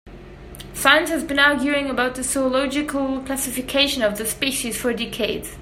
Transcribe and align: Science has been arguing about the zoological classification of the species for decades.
Science 0.73 1.11
has 1.11 1.23
been 1.23 1.37
arguing 1.37 1.87
about 1.87 2.15
the 2.15 2.23
zoological 2.23 3.19
classification 3.23 4.01
of 4.01 4.17
the 4.17 4.25
species 4.25 4.75
for 4.75 4.91
decades. 4.93 5.49